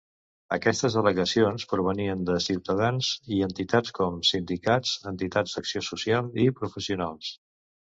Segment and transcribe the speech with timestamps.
[0.55, 7.33] Aquestes al·legacions provenien de ciutadans i entitats com sindicats, entitats d'acció social i professionals.